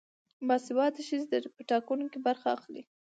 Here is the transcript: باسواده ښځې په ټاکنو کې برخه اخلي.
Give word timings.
باسواده 0.47 1.01
ښځې 1.07 1.37
په 1.55 1.61
ټاکنو 1.69 2.05
کې 2.11 2.19
برخه 2.27 2.47
اخلي. 2.57 2.83